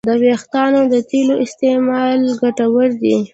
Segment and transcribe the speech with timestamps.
[0.07, 3.15] د وېښتیانو تېلو استعمال ګټور دی.